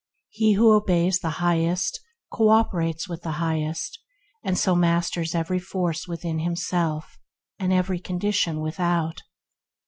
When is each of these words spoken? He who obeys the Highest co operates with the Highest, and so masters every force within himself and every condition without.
He 0.29 0.53
who 0.53 0.73
obeys 0.73 1.19
the 1.19 1.29
Highest 1.45 1.99
co 2.33 2.49
operates 2.49 3.07
with 3.07 3.21
the 3.21 3.33
Highest, 3.33 3.99
and 4.43 4.57
so 4.57 4.73
masters 4.73 5.35
every 5.35 5.59
force 5.59 6.07
within 6.07 6.39
himself 6.39 7.19
and 7.59 7.71
every 7.71 7.99
condition 7.99 8.61
without. 8.61 9.21